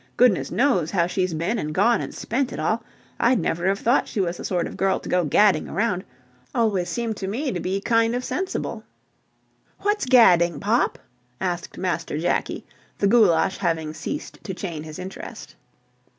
Goodness 0.17 0.49
knows 0.49 0.89
how 0.89 1.05
she's 1.05 1.35
been 1.35 1.59
and 1.59 1.75
gone 1.75 2.01
and 2.01 2.11
spent 2.11 2.51
it 2.51 2.59
all. 2.59 2.83
I'd 3.19 3.37
never 3.37 3.67
have 3.67 3.77
thought 3.77 4.07
she 4.07 4.19
was 4.19 4.37
the 4.37 4.43
sort 4.43 4.65
of 4.65 4.75
girl 4.75 4.99
to 4.99 5.07
go 5.07 5.23
gadding 5.25 5.69
around. 5.69 6.03
Always 6.55 6.89
seemed 6.89 7.17
to 7.17 7.27
me 7.27 7.51
to 7.51 7.59
be 7.59 7.79
kind 7.81 8.15
of 8.15 8.23
sensible." 8.25 8.83
"What's 9.81 10.07
gadding, 10.07 10.59
Pop?" 10.59 10.97
asked 11.39 11.77
Master 11.77 12.17
Jakie, 12.17 12.65
the 12.97 13.05
goulash 13.05 13.57
having 13.57 13.93
ceased 13.93 14.39
to 14.43 14.55
chain 14.55 14.81
his 14.81 14.97
interest. 14.97 15.55